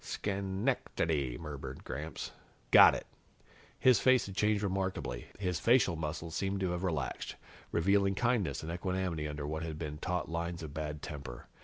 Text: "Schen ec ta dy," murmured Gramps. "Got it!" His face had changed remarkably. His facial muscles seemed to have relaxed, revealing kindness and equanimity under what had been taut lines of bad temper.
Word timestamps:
"Schen 0.03 0.67
ec 0.67 0.95
ta 0.95 1.05
dy," 1.05 1.37
murmured 1.37 1.83
Gramps. 1.83 2.31
"Got 2.71 2.95
it!" 2.95 3.05
His 3.77 3.99
face 3.99 4.25
had 4.25 4.35
changed 4.35 4.63
remarkably. 4.63 5.27
His 5.37 5.59
facial 5.59 5.95
muscles 5.95 6.33
seemed 6.35 6.59
to 6.61 6.71
have 6.71 6.83
relaxed, 6.83 7.35
revealing 7.71 8.15
kindness 8.15 8.63
and 8.63 8.71
equanimity 8.71 9.27
under 9.27 9.45
what 9.45 9.61
had 9.61 9.77
been 9.77 9.99
taut 9.99 10.27
lines 10.27 10.63
of 10.63 10.73
bad 10.73 11.03
temper. 11.03 11.45